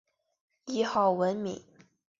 [0.65, 1.61] 谥号文敏。